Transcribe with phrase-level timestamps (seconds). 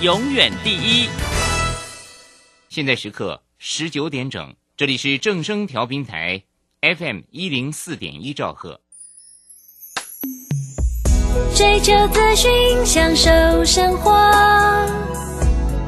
[0.00, 1.08] 永远第一。
[2.68, 6.42] 现在时刻十九点整，这里是正声调频台
[6.80, 8.80] FM 一零四点一兆赫。
[11.54, 12.50] 追求资讯，
[12.84, 14.12] 享受生活，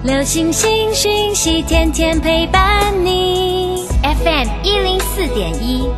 [0.02, 3.86] 流星星讯息，天天陪伴你。
[4.02, 5.88] FM 一零四点一，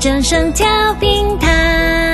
[0.00, 2.13] 正声调频台。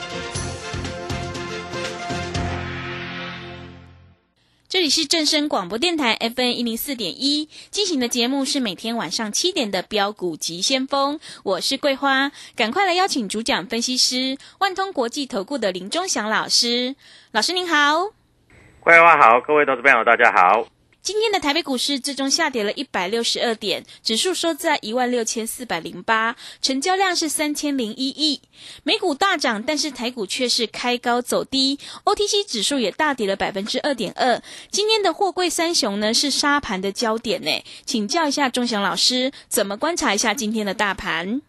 [4.71, 16.95] 这里是正声广播电台 FM 一零四点一进行的节目是每天晚上七点的标股及先锋，我是桂花，赶快来邀请主讲分析师万通国际投顾的林忠祥老师，
[17.33, 18.13] 老师您好，
[18.79, 20.65] 桂花好，各位投资朋友大家好。
[21.03, 28.39] 今天的台北股市最终下跌了一百六十二点，指数收在一万六千四百零八，成交量是三千零一亿。
[28.83, 34.39] 美股大涨，但是台股却是开高走低，OTC 指数也大跌了百分之二点二。
[34.69, 37.49] 今天的货柜三雄呢是沙盘的焦点呢，
[37.83, 41.41] 请教一下钟祥老师，怎么观察一下今天的大盘？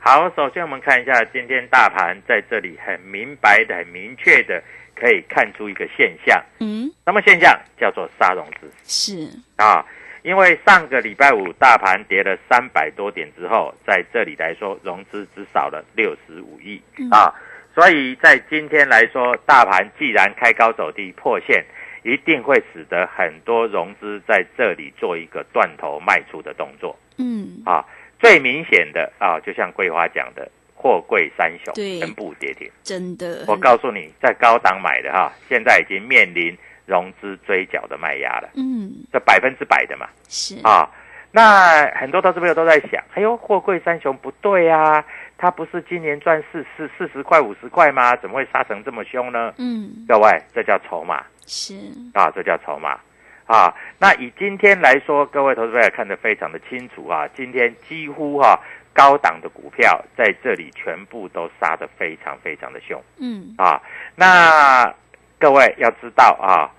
[0.00, 4.62] 好，首先我们看一下今天大盘在这里很明白的、很明确的
[4.96, 7.56] 可以看出一个现象，嗯，什么现象？
[7.78, 9.84] 叫做杀融资是，啊。
[10.22, 17.32] 因为上个礼拜五大盘跌了三百多点之后，在这里来说融资只少了六十五亿啊，
[17.72, 21.64] 所以在今天来说，大盘既然开高走低破线，
[22.02, 27.84] 一定会使得很多融资在这里做一个断头卖出的动作嗯，啊。
[28.18, 30.50] 最明显的啊，就像桂花讲的，
[30.86, 32.70] 货柜三雄对全部跌停。
[32.84, 40.88] 真的，我告诉你，在高档买的哈，现在已经面临融资追缴的卖压了，嗯，这百分之百的嘛是，啊。
[41.32, 45.04] 那很多投资朋友都在想，哎呦，货柜三雄不对啊，
[45.36, 48.16] 他不是今年赚四四四十块五十块吗？
[48.16, 49.52] 怎么会杀成这么凶呢？
[49.58, 51.74] 嗯，各位，这叫筹码是，
[52.14, 52.98] 啊，这叫筹码
[53.44, 53.74] 啊。
[53.98, 58.58] 那以今天来说，各位投资朋友看得非常的清楚啊，今天几乎哈、
[58.96, 63.00] 高档的股票在这里全部都杀得非常非常的凶。
[63.18, 63.80] 嗯，啊，
[64.14, 64.92] 那
[65.38, 66.72] 各位要知道啊，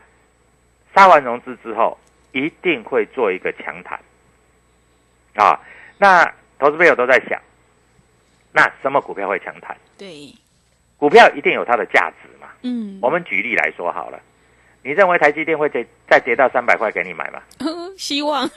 [0.95, 1.95] 杀完融资之后，
[2.31, 4.00] 一定会做一个强弹
[5.35, 5.59] 啊。
[6.00, 6.25] 那
[6.57, 7.39] 投资朋友都在想，
[8.51, 9.77] 那什么股票会强弹？
[9.95, 10.33] 对，
[10.97, 12.47] 股票一定有它的价值嘛。
[12.63, 14.19] 嗯，我们举例来说好了，
[14.83, 17.41] 你认为台积电会跌再跌到三百块给你买吗？
[17.97, 18.49] 希望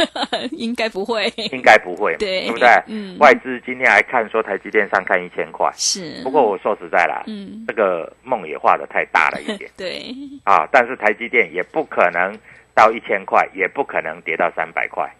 [0.52, 2.68] 应该不会，应该不会对，对不对？
[2.86, 3.18] 嗯。
[3.18, 9.70] 外资今天还看说台积电上看一千块，是，不过我说实在啦，嗯，这个梦也画的太大了一点。
[9.76, 10.14] 对，
[10.44, 12.38] 啊，但是台积电也不可能
[12.74, 15.10] 到一千块，也不可能跌到三百块，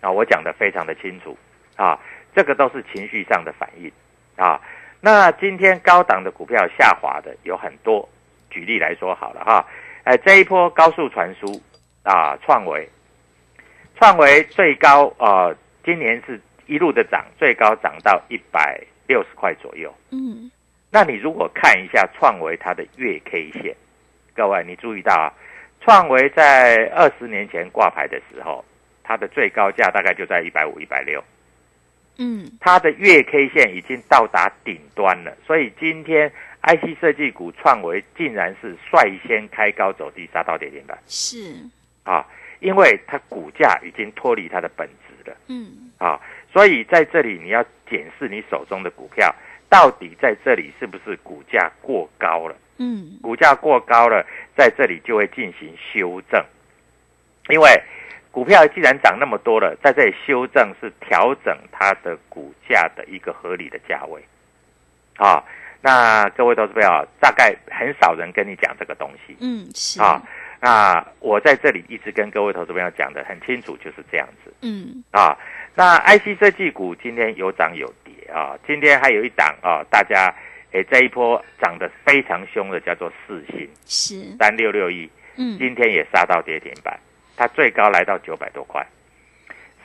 [0.00, 1.36] 啊，我讲的非常的清楚，
[1.76, 1.98] 啊，
[2.36, 3.90] 这个都是情绪上的反应，
[4.36, 4.60] 啊，
[5.00, 8.08] 那今天高档的股票下滑的有很多，
[8.50, 9.66] 举例来说好了哈，
[10.04, 11.60] 哎，这一波高速传输
[12.02, 12.88] 啊，创维，
[13.96, 15.54] 创维最高啊、
[15.84, 20.50] 今年是一路的涨，最高涨到一百六十块左右，嗯，
[20.90, 23.76] 那你如果看一下创维它的月 K 线，
[24.34, 25.32] 各位你注意到啊，
[25.80, 28.64] 创维在二十年前挂牌的时候，
[29.04, 31.22] 它的最高价大概就在一百五、一百六，
[32.18, 36.32] 嗯，它的月 K 线已经到达顶端了，所以今天
[36.62, 41.56] IC 设计股创维竟然是率先开高走低，杀到跌停板是，
[42.04, 42.24] 啊，
[42.60, 45.36] 因为它股价已经脱离它的本质了。
[45.48, 46.20] 嗯，啊，
[46.52, 49.34] 所以在这里你要检视你手中的股票
[49.68, 52.54] 到底在这里是不是股价过高了。
[52.78, 54.24] 嗯，股价过高了，
[54.56, 56.44] 在这里就会进行修正，
[57.48, 57.82] 因为
[58.30, 64.22] 股票既然涨那么多了，在这里修正是调整它的股价的一个合理的价位。
[65.16, 65.44] 啊，
[65.82, 69.36] 那各位投资朋友，大概很少人跟你讲这个东西。
[69.40, 70.00] 嗯，是。
[70.00, 70.22] 啊，
[70.60, 74.54] 那我在这里一直跟各位投资朋友讲的很清楚，就是这样子。
[74.62, 75.02] 嗯。
[75.10, 75.36] 啊。
[75.74, 80.32] 那 IC 设计股今天有涨有跌啊，今天还有一档啊，大家
[80.70, 84.36] 诶这一波涨得非常凶的叫做四星是。
[84.38, 85.58] 三六六一，嗯。
[85.58, 86.96] 今天也杀到跌停板，
[87.36, 88.86] 它最高来到九百多块，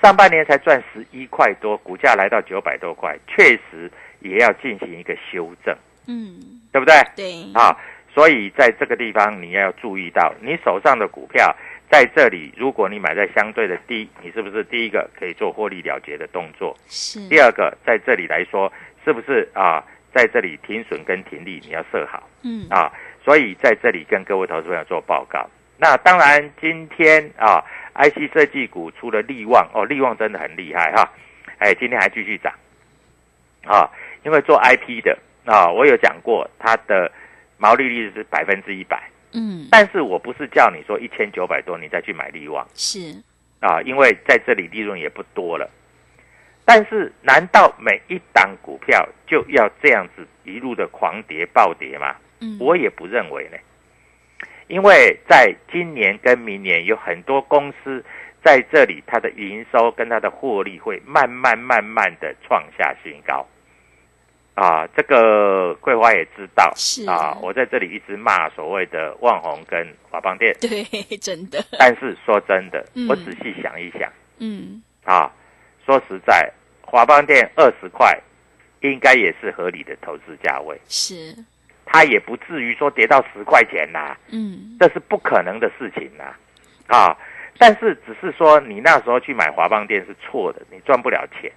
[0.03, 3.89] 上半年才赚十一块多，股价来到九百多块，确实
[4.19, 5.73] 也要进行一个修正，
[6.07, 6.95] 嗯对不对？
[7.15, 7.75] 对啊，
[8.13, 11.55] 所以在这个地方你要注意到，你手上的股票
[11.89, 16.75] 在这里，如果你买在相对的低，你是不是第一个可以做获利了结的动作？
[16.87, 18.71] 是第二个，在这里来说，
[19.05, 19.83] 是不是啊？
[20.13, 22.91] 在这里停损跟停利你要设好嗯啊，
[23.23, 25.47] 所以在这里跟各位投资朋友做报告。
[25.77, 27.63] 那当然，今天啊
[27.93, 31.07] ，IC 设计股出了利旺哦，利旺真的很厉害哈，
[31.59, 32.51] 哎，今天还继续涨
[33.65, 33.87] 啊，
[34.23, 35.15] 因为做 IP 的
[35.47, 37.11] 啊，我有讲过它的
[37.57, 39.01] 毛利率是百分之一百，
[39.31, 43.15] 嗯但是我不是叫你说一千九百多你再去买利旺是
[43.61, 45.67] 啊，因为在这里利润也不多了。
[46.65, 52.13] 但是，难道每一档股票就要这样子一路的狂跌暴跌吗？
[52.41, 53.57] 嗯我也不认为呢，
[54.67, 58.03] 因为在今年跟明年有很多公司
[58.43, 63.47] 在这里，它的营收跟它的获利会慢慢慢慢的创下新高。
[64.57, 67.07] 啊，这个桂花也知道是。
[67.07, 70.83] 啊，我在这里一直骂所谓的万红跟华邦店， 对
[71.17, 71.63] 真的。
[71.77, 74.81] 但是说真的嗯，我仔细想一想嗯。
[75.05, 75.31] 啊，
[75.85, 76.51] 说实在，
[76.81, 78.19] 华邦店二十块
[78.81, 81.35] 应该也是合理的投资价位，是。
[81.85, 84.75] 它也不至于说跌到十块钱呐、嗯。
[84.79, 86.33] 这是不可能的事情呐、
[86.87, 87.15] 啊，
[87.59, 91.51] 但是只是说你那时候去买华邦店是错的，你赚不了钱。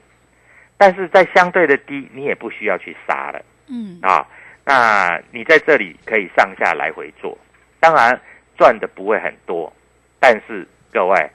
[0.81, 3.45] 但是在相对的低，你也不需要去杀了。
[3.69, 3.99] 嗯。
[4.01, 4.27] 啊。
[4.65, 7.37] 那你在这里可以上下来回做，
[7.81, 8.19] 当然
[8.57, 9.71] 赚的不会很多，
[10.19, 11.31] 但是各位，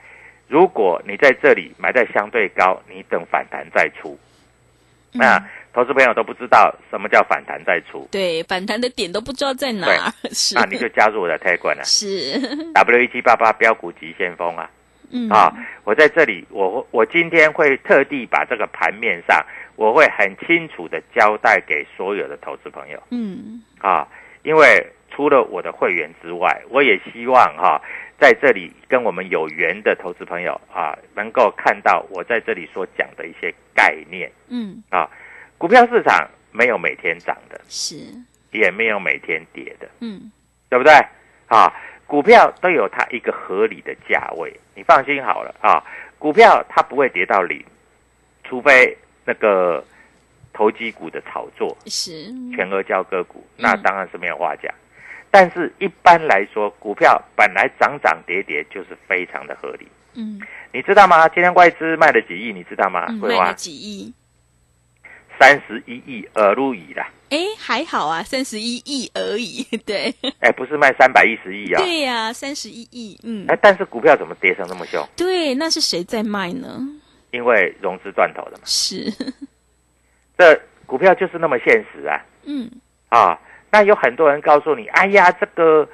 [0.48, 4.18] 如果你在这里买在相对高，你等反弹再出。
[5.12, 5.44] 那嗯
[5.74, 10.56] 投资朋友都不知道什么叫反弹再出，对反弹的点都不知道在哪 是。
[10.56, 14.70] 那你就加入我的 t a g 了是，W 一七八八标股急先锋啊。
[15.12, 15.30] 嗯。
[15.30, 15.54] 啊，
[15.84, 23.02] 我在这里，我我今天会特地把这个盘面上，我会很清楚的交代给所有的投资朋友。
[23.12, 23.62] 嗯。
[23.80, 24.08] 啊，
[24.44, 27.82] 因为除了我的会员之外，我也希望哈、
[28.20, 34.32] 在这里跟我们有缘的投资朋友啊，能够看到我在这里所讲的一些概念。
[34.50, 34.84] 嗯。
[34.90, 35.10] 啊。
[35.58, 37.96] 股票市场没有每天涨的，是。
[38.52, 40.32] 也没有每天跌的，嗯。
[40.70, 40.94] 对不对？
[41.48, 41.72] 啊，
[42.08, 45.84] 股票都有它一个合理的价位，你放心好了啊，
[46.20, 47.64] 股票它不会跌到零，
[48.44, 49.84] 除非那个
[50.54, 52.32] 投机股的炒作，是。
[52.56, 54.74] 全额交割股，那当然是没有话讲。
[55.32, 60.40] 但是一般来说，股票本来涨涨跌跌就是非常的合理，嗯。
[60.72, 61.28] 你知道吗？
[61.30, 63.08] 今天外资卖了几亿，你知道吗？
[63.22, 64.14] 卖了几亿
[65.40, 75.06] 三十一亿耳入矣啦，哎还好啊三十一亿而已 对哎，不是卖三百一十亿啊，对呀三十一亿嗯哎，但是股票怎么跌成那么凶？
[75.16, 76.80] 对那是谁在卖呢
[77.32, 79.12] 因为融资断头的嘛，是
[80.38, 82.70] 这股票就是那么现实啊嗯
[83.10, 83.40] 啊！
[83.72, 85.88] 那有很多人告诉你，哎呀，这个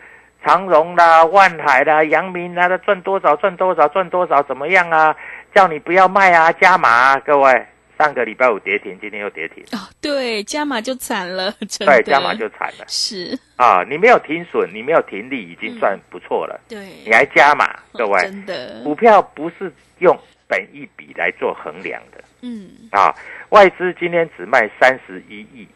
[0.43, 5.15] 长荣啦、万海啦、阳明啦，它赚多少赚多少赚多少怎么样啊？
[5.55, 7.19] 叫你不要卖啊，加码啊！
[7.25, 7.65] 各位，
[8.01, 12.85] 上个礼拜五跌停，今天又跌停，哦对加码就惨了 对，加码就惨了。
[12.87, 13.37] 是。
[13.57, 13.85] 啊！
[13.87, 16.79] 你没有停损，你没有停利，已经算不错了，对。
[17.05, 18.81] 你还加码，各哦位，真的。
[18.83, 20.17] 股票不是用
[20.47, 22.23] 本一笔来做衡量的。
[22.41, 22.71] 嗯。
[22.89, 23.13] 啊，
[23.49, 25.67] 外资今天只卖三十一亿，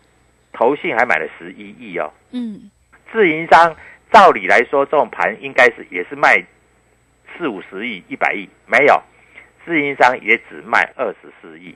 [0.51, 2.12] 投信还买了十一亿哦。
[2.32, 2.72] 嗯。
[3.13, 3.75] 自营商
[4.12, 6.44] 照理来说，这种盘应该是也是卖
[7.38, 9.00] 四五十亿、一百亿，没有，
[9.63, 11.75] 自营商也只卖二十四亿。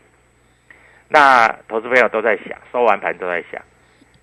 [1.09, 3.59] 那投资朋友都在想，收完盘都在想，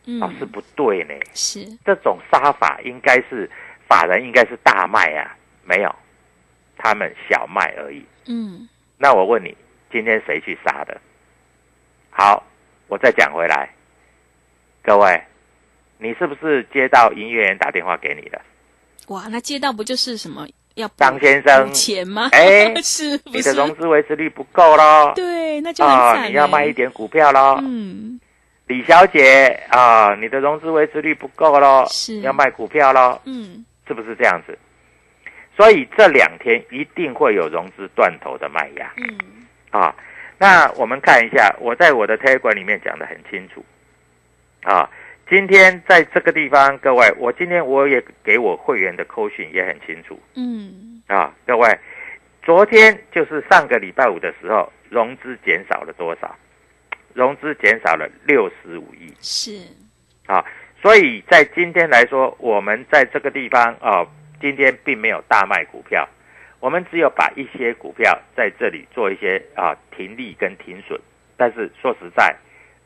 [0.07, 3.51] 嗯老师不对呢，是这种杀法应该是
[3.89, 5.95] 法人应该是大卖啊，没有，
[6.77, 8.05] 他们小卖而已。
[8.27, 9.57] 嗯那我问你，
[9.91, 11.01] 今天谁去杀的？
[12.11, 12.43] 好，
[12.87, 13.69] 我再讲回来，
[14.83, 15.21] 各位，
[15.99, 18.41] 你是不是接到营业员打电话给你的？
[19.09, 20.47] 哇那接到不就是什么
[20.77, 27.59] 要张先生，钱吗哎 是不你的融资维持率不够咯，对那就很啊，惨你要欸卖一点股票咯。
[27.63, 28.21] 嗯
[28.69, 34.59] 李小姐啊，你的融资维持率不够咯，是你要卖股票咯，嗯是不是这样子？
[35.57, 39.19] 所以这两天一定会有融资断头的卖压嗯，
[39.71, 39.95] 啊。
[40.39, 43.65] 那我们看一下，我在我的 Telegram 里面讲的很清楚
[44.65, 44.87] 啊。
[45.29, 50.17] 今天在这个地方，各位，我今天我也给我会员的扣讯也很清楚。
[50.37, 51.69] 嗯，啊，各位，
[52.45, 56.33] 昨天就是上个礼拜五的时候，融资减少了多少？
[57.13, 59.13] 融资减少了六十五亿。
[59.21, 59.67] 是，
[60.27, 60.45] 啊，
[60.81, 64.07] 所以在今天来说，我们在这个地方啊，
[64.41, 66.09] 今天并没有大卖股票，
[66.61, 71.01] 我们只有把一些股票在这里做一些啊停利跟停损，
[71.37, 72.33] 但是说实在，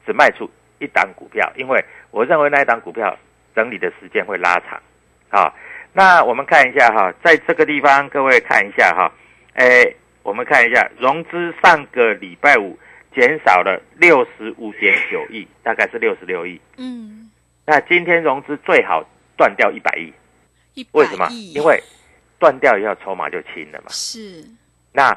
[0.06, 0.48] 只卖出
[0.80, 3.16] 一档股票，因为我认为那一档股票
[3.54, 4.82] 整理的时间会拉长
[5.28, 5.54] 啊。
[5.92, 9.12] 那我们看一下哈，在这个地方，各位看一下哈，
[9.54, 12.78] 诶，我们看一下融资上个礼拜五
[13.14, 16.60] 减少了六十五点九亿，大概是六十六亿。
[16.76, 17.30] 嗯，
[17.66, 19.04] 那今天融资最好
[19.36, 21.26] 断掉一百亿，为什么？
[21.30, 21.82] 亿因为
[22.38, 23.88] 断掉以后筹码就轻了嘛。
[23.88, 24.44] 是，
[24.92, 25.16] 那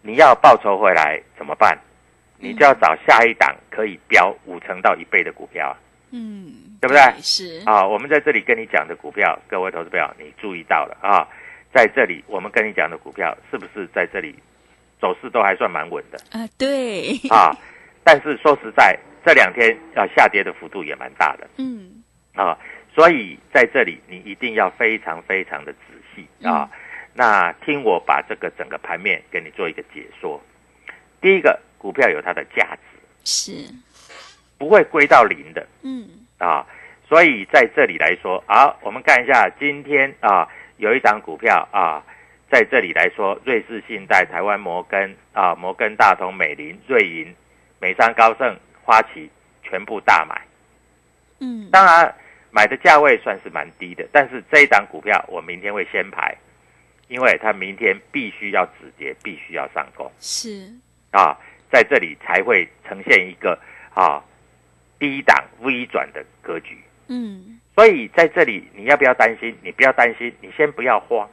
[0.00, 1.78] 你要报酬回来怎么办？
[2.40, 5.76] 你就要找下一档可以飙五成到一倍的股票啊！
[6.10, 11.28] 嗯，对不对是，啊，我们在这里跟你讲的股票，各位投资朋友，你注意到了啊，
[11.72, 14.34] 在这里我们跟你讲的股票，是不是在这里
[15.00, 17.56] 走势都还算蛮稳的啊，对，啊？
[18.02, 22.02] 但是说实在，这两天要下跌的幅度也蛮大的嗯，
[22.34, 22.58] 啊，
[22.94, 25.78] 所以在这里你一定要非常非常的仔
[26.14, 26.68] 细啊。
[27.12, 30.40] 那听我把这个整个盘面给你做一个解说。
[31.20, 33.74] 第一个，股票有它的价值，是，
[34.58, 35.66] 不会归到零的。
[35.82, 36.06] 嗯，
[36.36, 36.66] 啊，
[37.08, 40.46] 所以在这里来说，好，我们看一下今天啊，
[40.76, 42.04] 有一档股票啊，
[42.50, 47.34] 在这里来说，瑞士信贷、台湾摩根啊、摩根大通、美林、瑞银、
[47.80, 49.30] 美商高盛、花旗
[49.62, 50.38] 全部大买。
[51.38, 52.14] 嗯，当然，
[52.50, 56.36] 买的价位算是蛮低的，但是这一档股票我明天会先排，
[57.08, 60.10] 因为它明天必须要止跌，必须要上攻。
[60.18, 60.68] 是，
[61.12, 61.38] 啊，
[61.70, 63.58] 在这里才会呈现一个
[63.94, 64.22] 啊
[64.98, 66.78] 低档 V 转的格局。
[67.08, 69.56] 嗯，所以在这里你要不要担心？
[69.62, 71.28] 你不要担心，你先不要慌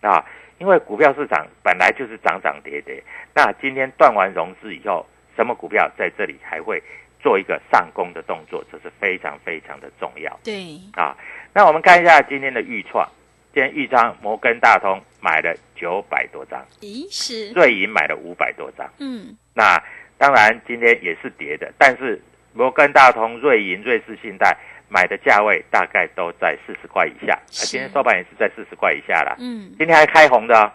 [0.00, 0.24] 啊，
[0.58, 3.02] 因为股票市场本来就是涨涨跌跌。
[3.34, 6.82] 那今天断完融资以后，什么股票在这里还会
[7.20, 8.64] 做一个上攻的动作？
[8.70, 11.16] 这是非常非常的重要对，啊。
[11.52, 13.08] 那我们看一下今天的预创，
[13.52, 18.88] 今天预创摩根大通买了九百多张，咦，是，瑞银买了五百多张。
[18.98, 19.82] 嗯，那
[20.18, 22.20] 当然今天也是跌的，但是
[22.52, 24.56] 摩根大通、瑞银、瑞士信贷
[24.88, 29.36] 买的价位大概都在四十块以下，啊，今天收盘也是在四十块以下啦。
[29.38, 30.72] 嗯，今天还开红的哦。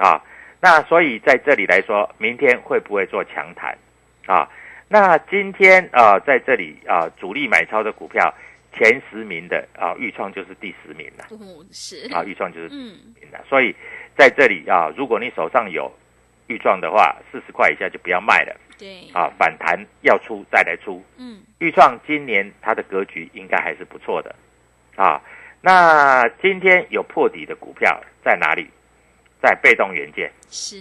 [0.00, 0.22] 啊，
[0.60, 3.76] 那所以在这里来说，明天会不会做强弹？
[4.26, 4.48] 啊？
[4.90, 8.32] 那今天啊，在这里啊，主力买超的股票
[8.72, 11.26] 前十名的啊，豫创就是第十名了。
[11.30, 13.44] 哦，是，啊，豫创就是嗯，名了。
[13.48, 13.74] 所以
[14.16, 15.92] 在这里啊，如果你手上有
[16.46, 18.56] 豫创的话，四十块以下就不要卖了。
[18.78, 21.04] 对，啊，反弹要出再来出。
[21.16, 24.34] 嗯，豫创今年它的格局应该还是不错的，
[24.96, 25.20] 啊，
[25.60, 28.68] 那今天有破底的股票在哪里？
[29.40, 30.76] 在被动元件，是，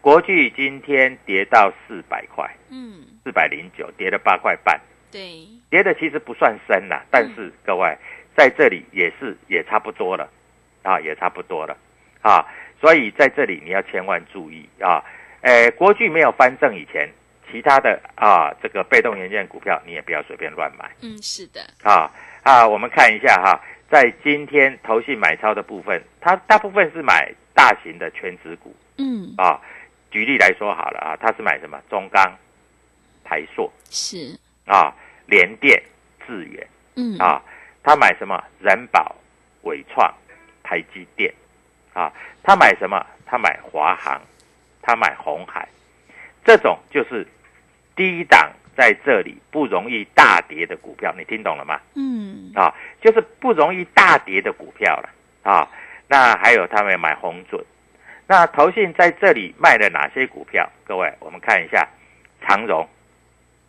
[0.00, 7.96] 国巨今天跌到四百块，嗯，四百零九，跌了八块半，对，跌的其实不算深啦，但是各位
[8.36, 10.28] 在这里也是也差不多了，
[10.82, 11.76] 啊，也差不多了，
[12.20, 12.44] 啊，
[12.80, 15.02] 所以在这里你要千万注意啊，
[15.42, 17.08] 诶，国巨没有翻正以前，
[17.50, 20.90] 其他的啊这个被动元件股票你也不要随便乱买。
[21.00, 22.10] 嗯，是的，啊
[22.42, 23.60] 啊，我们看一下哈，
[23.90, 28.74] 在今天投信买超的部分，它大部分是买大型的全指股。
[28.98, 29.60] 嗯，啊，
[30.10, 31.80] 举例来说好了啊，它是买什么？
[31.88, 32.36] 中钢、
[33.24, 34.38] 台塑是，
[34.68, 34.94] 啊、
[35.26, 35.82] 联电、
[36.26, 36.66] 智源。
[36.94, 37.42] 嗯，啊，
[37.82, 38.42] 他买什么？
[38.60, 39.16] 人保、
[39.62, 40.12] 伟创、
[40.62, 41.32] 台积电，
[41.92, 43.04] 啊，他买什么？
[43.24, 44.20] 他买华航，
[44.80, 45.68] 他买红海，
[46.44, 47.26] 这种就是
[47.94, 51.78] 低档在这里不容易大跌的股票，你听懂了吗？
[51.94, 55.10] 嗯，啊，就是不容易大跌的股票了
[55.42, 55.68] 啊。
[56.08, 57.62] 那还有他们买红准，
[58.26, 60.66] 那投信在这里卖了哪些股票？
[60.86, 61.86] 各位，我们看一下，
[62.40, 62.88] 长荣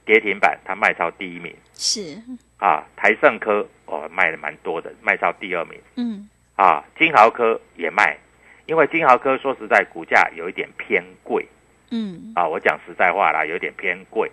[0.10, 1.56] 跌停板，它卖超第一名。
[1.76, 2.20] 是，
[2.58, 5.80] 啊，台盛科哦卖的蛮多的，卖超第二名。
[5.98, 6.84] 嗯，啊。
[6.98, 8.18] 金豪科也卖，
[8.66, 11.46] 因为金豪科说实在股价有一点偏贵。
[11.92, 14.32] 嗯，啊，我讲实在话啦，有点偏贵。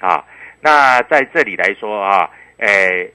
[0.00, 0.24] 啊。
[0.60, 3.10] 那在这里来说啊，诶，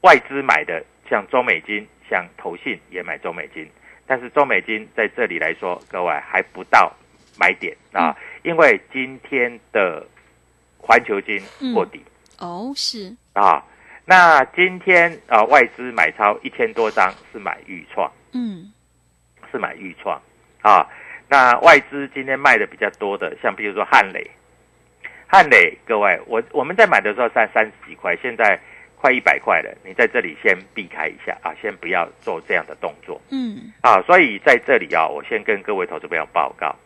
[0.00, 3.68] 外资买的像中美金，像投信也买中美金，
[4.06, 6.90] 但是中美金在这里来说，各位还不到
[7.38, 7.76] 买点。
[7.92, 10.06] 啊，因为今天的
[10.82, 11.40] 环球金
[11.72, 12.04] 破底。
[12.38, 13.64] 哦，是，啊，
[14.04, 18.70] 那今天啊、外资买超一千多张是买豫创，嗯，
[19.50, 20.20] 是买豫创。
[20.60, 20.86] 啊。
[21.28, 24.30] 那外资今天卖的比较多的，像比如说汉磊，
[25.26, 28.60] 汉磊，各位，我我们在买的时候三三十几块，现在
[28.96, 33.18] 快一百块了，你在这里先避开一下啊，先不要做这样的动作。
[33.30, 34.02] 嗯，啊。
[34.02, 36.76] 所以在这里啊，我先跟各位投资朋友报告，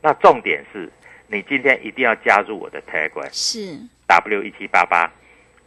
[0.00, 0.90] 那重点是
[1.26, 5.10] 你今天一定要加入我的 Telegram 是，W 一七八八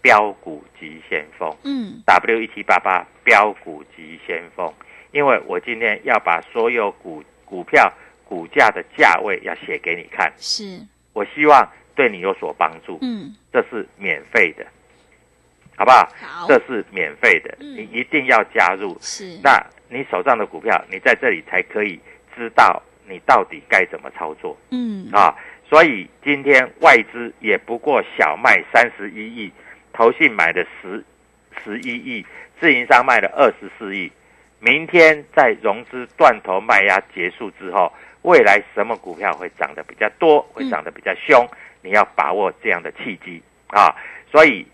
[0.01, 1.53] 标股急先锋。
[1.63, 4.71] 嗯，W 一七八八标股急先锋，
[5.11, 7.91] 因为我今天要把所有股股票
[8.23, 10.79] 股价的价位要写给你看，是，
[11.13, 14.65] 我希望对你有所帮助，嗯，这是免费的，
[15.75, 16.07] 好不好？
[16.21, 17.75] 好，这是免费的，嗯。
[17.75, 18.95] 你一定要加入。
[19.01, 19.59] 是，那
[19.89, 21.99] 你手上的股票，你在这里才可以
[22.35, 25.35] 知道你到底该怎么操作嗯，啊！
[25.69, 29.51] 所以今天外资也不过小卖三十一亿，
[29.93, 31.03] 投信买的十
[31.63, 32.25] 十一亿，
[32.59, 34.11] 自营商卖了二十四亿。
[34.59, 37.91] 明天在融资断头卖压结束之后，
[38.23, 41.47] 未来什么股票会涨得比较多，会涨得比较凶？
[41.81, 43.95] 你要把握这样的契机啊！
[44.31, 44.65] 所以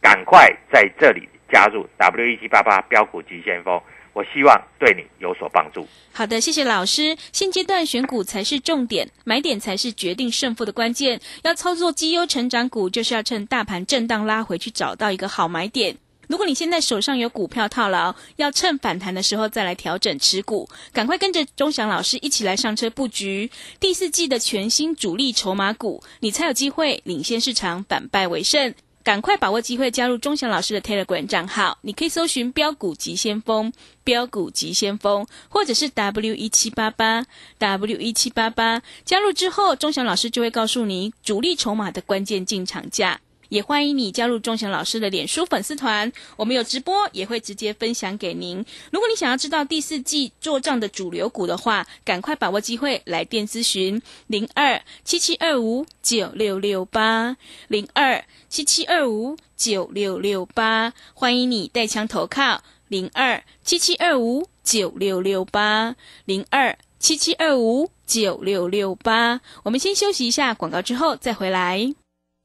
[0.00, 3.80] 赶快在这里加入 W 一七八八标股急先锋，
[4.14, 5.86] 我希望对你有所帮助。
[6.12, 7.16] 好的，谢谢老师。
[7.32, 11.20] 现阶段选股才是重点，买点才是决定胜负的关键。
[11.42, 15.98] 要操作绩优成长股，就是要趁大盘震荡拉回去找到一个好买点。
[16.26, 28.74] 如果你现在手上有股票套牢，要趁反弹的时候再来调整持股，赶快跟着钟祥老师一起来上车布局第四季的全新主力筹码股，你才有机会领先市场，反败为胜。
[29.04, 33.70] 赶快把握机会，加入钟祥老师的 Telegram 账号，你可以搜寻“标股急先锋”、
[34.02, 37.26] “标股急先锋”，或者是 W 一七八八
[37.58, 38.82] W 一七八八。
[39.04, 43.20] 加入之后，钟祥老师就会告诉你主力筹码的关键进场价。
[43.48, 48.64] 也欢迎你加入钟祥老师的脸书粉丝团，我们有直播，也会直接分享给您。
[48.90, 57.36] 如果你想要知道第四季做账的主流股的话，赶快把握机会来电咨询零二七七二五九六六八
[57.68, 69.40] 零二七七二五九六六八，欢迎你带枪投靠零二七七二五九六六八零二七七二五九六六八。
[69.62, 71.94] 我们先休息一下广告，之后再回来。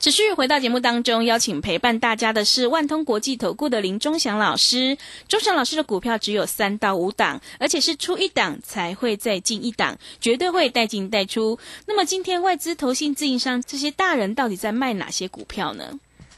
[0.00, 4.96] 持续回到节目当中，邀请陪伴大家的是万通国际投顾的林忠祥老师。
[5.28, 11.58] 忠祥老师的股票只有三到五档，而且是出一档才会再进一档，绝对会带进带出。
[11.86, 15.84] 那么今天外资、投信、自营商这些大人到底在卖哪些股票呢？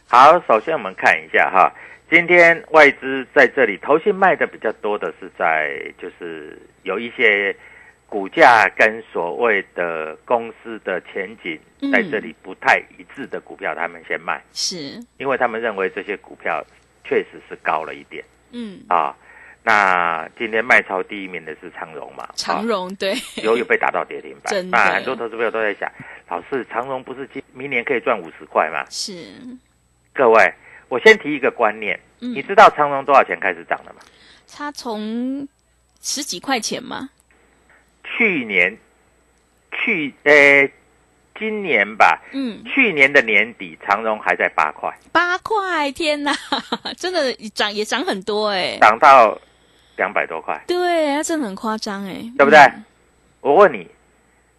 [0.09, 1.73] 好，首先我们看一下哈，
[2.11, 5.71] 今天外资在这里投信卖的比较多的是在
[6.03, 7.55] 就是有一些
[8.13, 16.63] 股价跟所谓的公司的前景嗯在这里不太一致的股票，他们先卖，是，因为他们认为这些股票
[17.05, 19.17] 确实是高了一点嗯，啊。
[19.63, 22.29] 那今天卖超第一名的是长荣嘛？
[22.37, 25.91] 长荣对，有有被打到跌停板那很多投资朋友都在想，
[26.29, 28.85] 老师长荣不是今明年可以赚五十块吗？
[28.91, 29.25] 是，
[30.13, 30.53] 各位，
[30.91, 34.01] 我先提一个观念，嗯你知道长荣多少钱开始涨的吗？
[34.55, 35.49] 它从
[36.03, 37.09] 十几块钱吗？
[38.17, 38.77] 去年，
[39.73, 40.71] 去呃，
[41.39, 46.33] 今年吧，嗯，去年的年底，长荣还在八块，八块，天哪，
[46.97, 49.37] 真的涨也涨很多哎、涨到
[49.97, 52.59] 两百多块，对，它真的很夸张哎，对不对？
[52.59, 52.85] 嗯。
[53.41, 53.89] 我问你，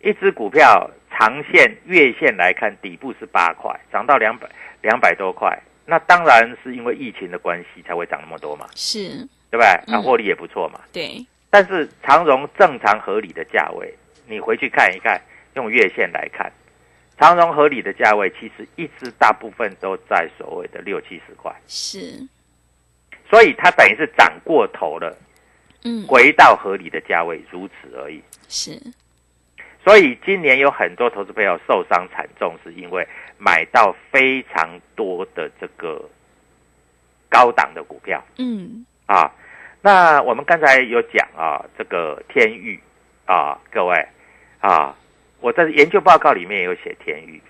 [0.01, 4.49] 一只股票长线、月线来看，底部是八块，涨到两百
[4.81, 9.09] 两百多块，那当然是因为疫情的关系才会涨那么多嘛，是，
[9.49, 9.67] 对不对？
[9.87, 10.03] 那嗯。
[10.03, 10.81] 获利也不错嘛。
[10.91, 13.93] 对，但是长荣正常合理的价位，
[14.25, 15.21] 你回去看一看，
[15.53, 16.51] 用月线来看，
[17.19, 22.27] 长荣合理的价位其实一直大部分都在所谓的六七十块，是，
[23.29, 25.15] 所以它等于是涨过头了，
[25.83, 28.19] 嗯，回到合理的价位，如此而已。
[28.49, 28.81] 是，
[29.83, 36.03] 所以今年有很多投资朋友受伤惨重，是因为买到非常多的这个
[37.29, 38.19] 高档的股票。
[38.39, 39.31] 嗯，啊，
[39.85, 42.79] 那我们刚才有讲啊，这个天域
[43.25, 44.07] 啊，各位
[44.61, 44.95] 啊，
[45.41, 47.41] 我在研究报告里面也有写天域。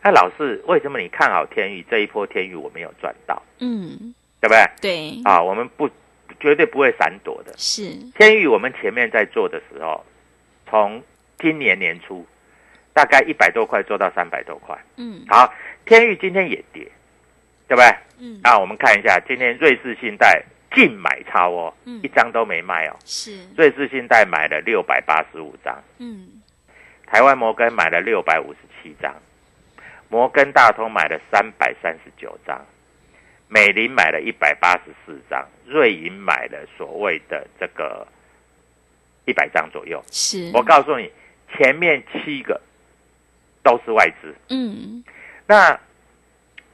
[0.00, 4.64] 那老师，为什么你看好天域这一波天域我没有赚到，嗯，对不对？
[4.80, 5.90] 对，啊，我们不
[6.38, 7.52] 绝对不会闪躲的。
[7.56, 7.82] 是，
[8.14, 10.06] 天域我们前面在做的时候，
[10.70, 11.02] 从
[11.40, 12.24] 今年年初
[12.92, 14.78] 大概一百多块做到三百多块。
[14.96, 15.52] 嗯好，
[15.84, 16.86] 天域今天也跌，
[17.66, 17.92] 对不对？
[18.20, 20.40] 嗯，啊，我们看一下今天瑞士信贷
[20.72, 22.00] 净买超哦，嗯。
[22.02, 22.96] 一张都没卖哦。
[23.04, 26.28] 是，瑞士信贷买了六百八十五张，嗯。
[27.06, 29.14] 台湾摩根买了六百五十七张，
[30.08, 32.64] 摩根大通买了三百三十九张，
[33.48, 38.06] 美林买了一百八十四张，瑞银买了所谓的这个
[39.24, 40.04] 一百张左右。
[40.10, 41.10] 是，我告诉你，
[41.56, 42.60] 前面七个
[43.62, 44.34] 都是外资。
[44.50, 45.02] 嗯。
[45.46, 45.80] 那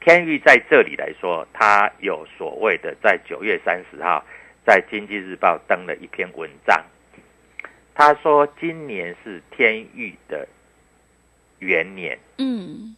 [0.04, 4.22] 天域在这里来说，它有所谓的在九月三十号
[4.66, 6.84] 在《经济日报》登了一篇文章，
[7.94, 10.46] 他说今年是天域的
[11.60, 12.18] 元年。
[12.36, 12.94] 嗯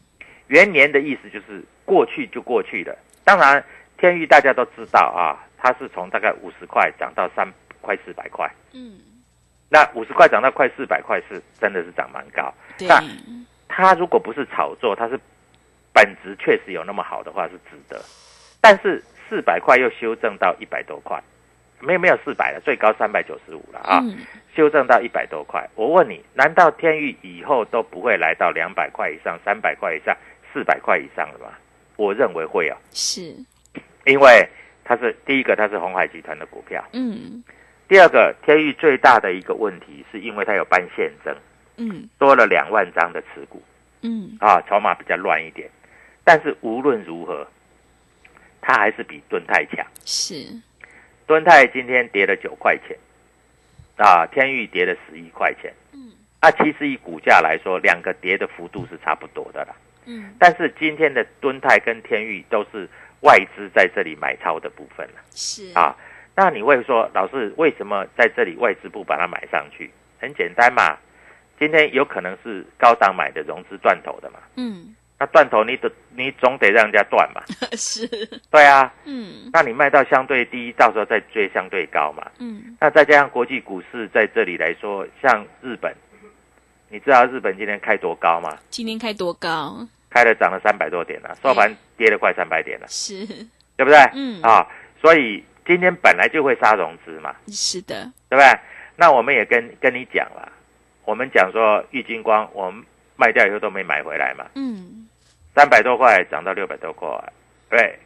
[0.48, 2.96] 元年的意思就是过去就过去了。
[3.24, 3.64] 当然，
[3.98, 7.46] 天域大家都知道啊，它是从大概五十块涨到三
[7.80, 8.50] 快四百块。
[8.72, 8.98] 嗯，
[9.68, 12.52] 那五十块涨到快四百块是真的是涨蛮高。
[12.76, 13.00] 对，那
[13.68, 15.18] 它如果不是炒作，它是
[15.96, 17.98] 本质确实有那么好的话是值得。
[18.60, 21.18] 但是四百块又修正到一百多块，
[21.80, 24.18] 没有没有四百了，最高三百九十五了啊，嗯
[24.54, 25.66] 修正到一百多块。
[25.74, 30.14] 我问你，难道天域以后都不会来到两百块以上、三百块以上、
[30.52, 31.46] 四百块以上了吗？
[31.96, 33.34] 我认为会啊，是，
[34.04, 34.46] 因为
[34.84, 37.42] 它是第一个，它是红海集团的股票；嗯
[37.88, 41.34] 第二个，天域最大的一个问题是因为它有办现增，
[41.76, 43.62] 嗯多了两万张的持股。
[44.02, 45.68] 嗯啊，筹码比较乱一点。
[46.26, 47.46] 但是无论如何，
[48.60, 49.86] 它还是比敦泰强。
[50.04, 50.34] 是，
[51.24, 52.98] 敦泰今天跌了九块钱，
[53.96, 55.72] 啊，天域跌了十一块钱。
[55.92, 56.10] 嗯
[56.40, 59.76] 啊，其实以股价来说，两个跌的幅度是差不多的啦。
[60.06, 62.88] 嗯但是今天的敦泰跟天域都是
[63.20, 65.96] 外资在这里买超的部分了是，啊。
[66.34, 69.92] 那你会说，老师为什么在这里外资不把它买上去？
[70.20, 70.98] 很简单嘛，
[71.56, 74.40] 今天有可能是高档买的融资断头的嘛。
[74.56, 77.42] 嗯那断头你得你总得让人家断嘛，
[77.76, 78.06] 是，
[78.50, 82.30] 对啊，嗯那你卖到相对低，到时候再追相对高嘛。
[82.38, 85.94] 嗯那再加上国际股市在这里来说，像日本，
[86.90, 88.56] 你知道日本今天开多高吗？
[88.68, 89.86] 今天开多高？
[90.10, 93.26] 开了涨了三百多点了，收盘跌了快三百点了，是，
[93.76, 93.98] 对不对？
[94.14, 94.66] 嗯啊，
[95.00, 98.58] 所以今天本来就会杀融资嘛，是的，对不对？
[98.96, 100.50] 那我们也跟跟你讲了，
[101.04, 102.82] 我们讲说玉金光，我们
[103.16, 104.95] 卖掉以后都没买回来嘛，嗯
[105.56, 107.08] 三百多块涨到六百多块，
[107.70, 107.98] 对，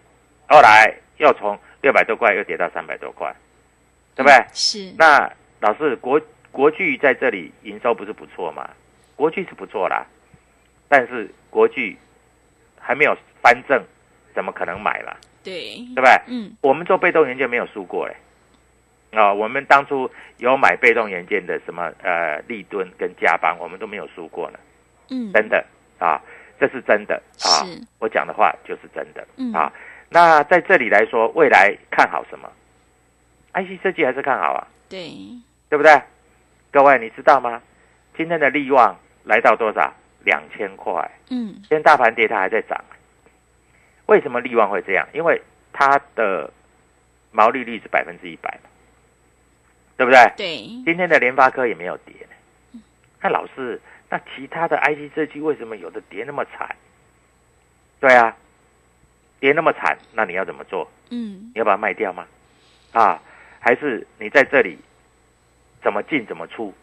[0.48, 3.34] 后来又从六百多块又跌到三百多块，
[4.14, 4.46] 对不对？
[4.52, 6.20] 是，那老师国
[6.52, 8.70] 国巨在这里营收不是不错吗？
[9.16, 10.06] 国巨是不错啦，
[10.88, 11.98] 但是国巨
[12.78, 13.82] 还没有翻正，
[14.32, 15.16] 怎么可能买啦？
[15.42, 16.20] 对，对不对？
[16.28, 18.14] 嗯我们做被动元件没有输过嘞。
[19.12, 24.58] 啊、我们当初有买被动元件的什么呃立敦跟嘉邦，我们都没有输过呢，
[25.10, 25.66] 嗯，真的
[25.98, 26.22] 啊，
[26.61, 27.64] 这是真的啊，
[27.99, 29.73] 我讲的话就是真的嗯啊。
[30.11, 32.51] 那在这里来说，未来看好什么
[33.55, 35.11] ？IC 设计还是看好啊，对，
[35.70, 36.01] 对不对？
[36.70, 37.62] 各位你知道吗？
[38.16, 38.94] 今天的利旺
[39.25, 39.92] 来到多少？
[40.23, 40.92] 两千块。
[41.31, 42.79] 嗯今天大盘跌，它还在涨。
[44.07, 45.09] 为什么利旺会这样？
[45.14, 45.40] 因为
[45.73, 46.53] 它的
[47.33, 48.68] 毛利率是百分之一百嘛，
[49.96, 50.33] 对不对？
[50.37, 52.81] 对，今天的联发科也没有跌呢。
[53.23, 56.75] 那老师，那其他的 IC 设计为什么有的跌那么惨？
[58.01, 58.37] 对啊，
[59.38, 60.90] 跌那么惨，那你要怎么做？
[61.11, 62.27] 嗯你要把它卖掉吗？
[62.92, 63.23] 啊，
[63.61, 64.77] 还是你在这里
[65.83, 66.75] 怎么进怎么出？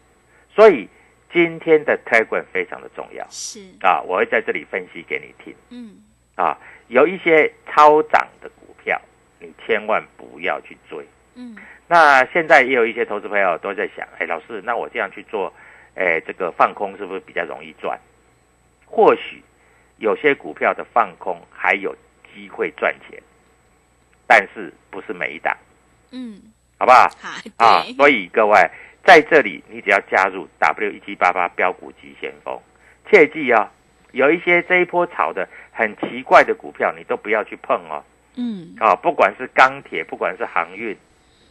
[0.54, 0.88] 所以
[1.32, 5.96] 今天的 Telegram 非常的重要是，啊，我会在这里分析给你听嗯
[6.34, 6.58] 啊。
[6.88, 8.98] 有一些超涨的股票，
[9.38, 11.06] 你千万不要去追。
[11.34, 11.54] 嗯
[11.86, 15.52] 那现在也有一些投资朋友都在想，哎，老师，那我这样去做，
[15.98, 17.98] 哎，这个放空是不是比较容易赚？
[18.86, 19.42] 或许
[19.96, 21.92] 有些股票的放空还有
[22.32, 23.20] 机会赚钱，
[24.24, 25.56] 但是不是每一档，
[26.12, 26.40] 嗯，
[26.78, 27.10] 好不好？
[27.20, 28.54] 好，啊，对，所以各位
[29.04, 32.56] 在这里，你只要加入 W 一七八八标股急先锋，
[33.10, 33.68] 切记啊、
[34.12, 38.04] 有一些这一波炒的很奇怪的股票，你都不要去碰哦。
[38.36, 40.96] 嗯啊，不管是钢铁，不管是航运，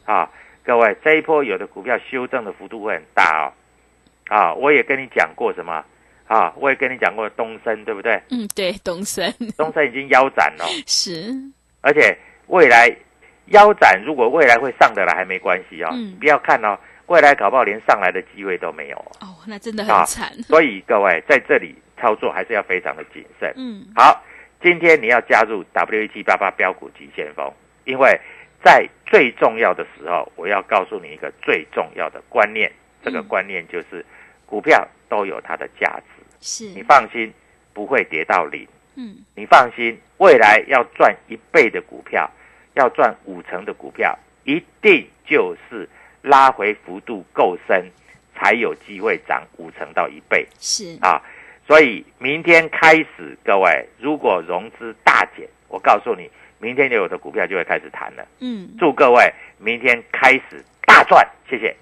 [0.06, 0.32] 啊，
[0.64, 3.52] 各位这一波有的股票修正的幅度会很大哦。
[4.30, 5.84] 啊，我也跟你讲过什么？
[6.28, 8.22] 啊，我也跟你讲过东升，对不对？
[8.32, 9.32] 嗯，对，东升。
[9.58, 11.34] 东升已经腰斩了， 是，
[11.82, 12.94] 而且未来
[13.46, 16.18] 腰斩，如果未来会上得来还没关系哦，嗯。
[16.20, 19.12] 不要看哦，未来搞不好连上来的机会都没有哦。
[19.22, 23.54] 哦，那真的啊很惨， 所以各位在这里操作还是要非常的谨慎。
[23.56, 24.22] 嗯，好，
[24.62, 27.50] 今天你要加入 W 一七八八标股急先锋，
[27.86, 28.20] 因为
[28.62, 32.70] 在最重要的时候，我要告诉你一个最重要的观念，
[33.02, 33.28] 这个嗯。
[33.30, 34.06] 观念就是
[34.48, 37.32] 股票都有它的价值，是，你放心，
[37.74, 38.68] 不会跌到零。
[38.96, 42.28] 嗯，你放心，未来要赚一倍的股票，
[42.74, 45.88] 要赚五成的股票，一定就是
[46.24, 47.86] 拉回幅度够深，
[48.34, 51.22] 才有机会涨五成到一倍是，啊！
[51.68, 56.28] 所以明天开始，各位如果融资大减，我告诉你，
[56.60, 58.26] 明天就有的股票就会开始谈了。
[58.40, 58.70] 嗯。
[58.80, 61.76] 祝各位明天开始大赚，谢谢。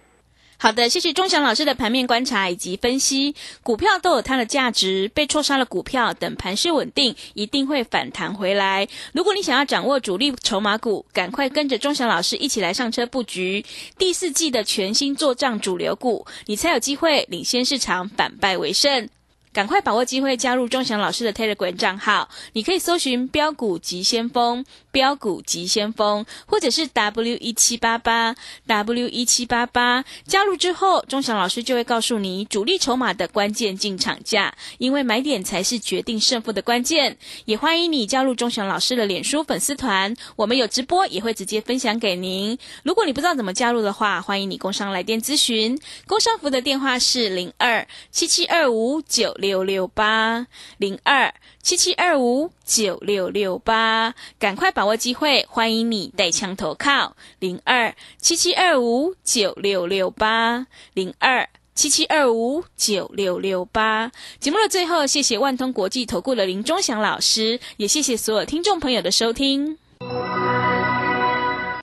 [0.57, 3.35] 好的，谢谢钟祥老师的盘面观察以及分析。
[3.61, 8.87] 股票都有它的价值，被错杀的股票等盘势稳定，一定会反弹回来。
[9.11, 13.65] 如果你想要掌握主力筹码股，赶快跟着钟祥老师一起来上车布局
[13.97, 19.09] 第四季的全新做账主流股，你才有机会领先市场，反败为胜。
[19.53, 24.65] 赶快把握机会加入钟祥老师的 Telegram 账号，你可以搜寻“标股急先锋”、
[24.95, 28.33] “标股急先锋”，或者是 W 一七八八
[28.65, 30.05] W 一七八八。
[30.25, 37.17] 加入之后，钟祥老师就会告诉你主力筹码的关键进场价，因为买点才是决定胜负的关键。
[37.43, 42.57] 也欢迎你加入钟祥老师的脸书粉丝团，我们有直播，也会直接分享给您。
[42.83, 45.77] 如果你不知道怎么加入的话，欢迎你工商来电咨询，
[46.07, 61.47] 工商服的电话是零二七七二五九六六八零二七七二五九六六八，赶快把握机会，欢迎你带枪投靠零二七七二五九六六八零二。
[61.75, 64.09] 七七二五九六六八。
[64.39, 69.77] 节目的最后，谢谢万通国际投顾的林忠祥老师，也谢谢所有听众朋友的收听。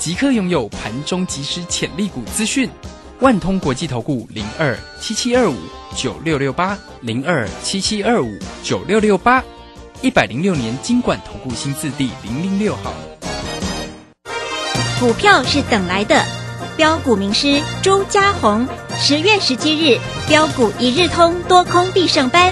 [0.00, 2.68] 即刻拥有盘中即时潜力股资讯。
[3.20, 5.54] 万通国际投顾零二七七二五
[5.94, 9.44] 九六六八零二七七二五九六六八，
[10.00, 12.94] 一百零六年经管投顾新字第零零六号。
[14.98, 16.24] 股票是等来的，
[16.78, 18.66] 标股名师朱家红，
[18.98, 22.50] 十月十七日标股一日通多空必胜班，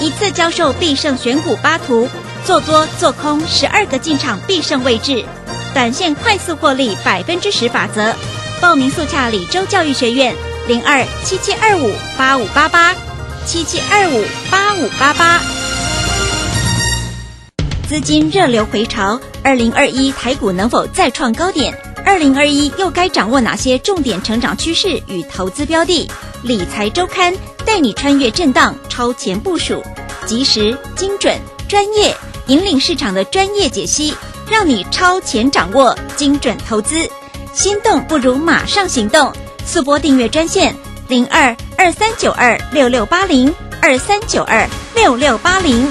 [0.00, 2.08] 一次教授必胜选股八图，
[2.44, 5.24] 做多做空十二个进场必胜位置，
[5.72, 8.14] 短线快速获利百分之十法则。
[8.60, 10.34] 报名速洽李州教育学院
[10.68, 12.94] 零二七七二五八五八八
[13.46, 15.40] 七七二五八五八八。
[17.88, 21.76] 资金热流回潮，二零二一台股能否再创高点？
[22.04, 26.08] 二零二一又该掌握哪些重点成长趋势与投资标的？
[26.42, 29.82] 理财周刊带你穿越震荡，超前部署，
[30.26, 31.36] 及时、精准、
[31.68, 32.14] 专业，
[32.46, 34.14] 引领市场的专业解析，
[34.50, 37.08] 让你超前掌握精准投资。
[37.52, 39.32] 心动不如马上行动，
[39.64, 40.74] 速拨订阅专线
[41.08, 45.90] 零二二三九二六六八零二三九二六六八零。